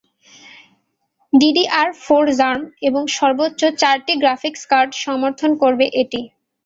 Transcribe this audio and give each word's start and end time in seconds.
DDR 1.33 1.89
four 2.03 2.23
RAM 2.31 2.59
এবং 2.87 3.03
সর্বোচ্চ 3.17 3.61
চারটি 3.81 4.13
গ্রাফিকস 4.21 4.63
কার্ড 4.71 4.89
সমর্থন 5.03 5.51
করবে 5.61 5.85
এটি। 6.01 6.21